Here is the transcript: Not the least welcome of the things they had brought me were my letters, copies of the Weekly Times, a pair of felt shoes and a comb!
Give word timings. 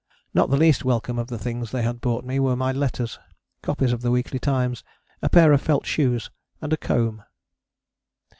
Not 0.33 0.49
the 0.49 0.57
least 0.57 0.83
welcome 0.83 1.19
of 1.19 1.27
the 1.27 1.37
things 1.37 1.69
they 1.69 1.83
had 1.83 2.01
brought 2.01 2.25
me 2.25 2.39
were 2.39 2.55
my 2.55 2.71
letters, 2.71 3.19
copies 3.61 3.93
of 3.93 4.01
the 4.01 4.09
Weekly 4.09 4.39
Times, 4.39 4.83
a 5.21 5.29
pair 5.29 5.53
of 5.53 5.61
felt 5.61 5.85
shoes 5.85 6.31
and 6.59 6.73
a 6.73 6.77
comb! 6.77 7.21